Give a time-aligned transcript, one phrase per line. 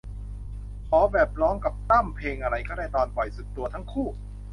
[0.89, 4.07] ขอแบบร้องกับตั้ม เพลงอะไรก็ได้ตอนปล่อยสุดตัวทั้งคู่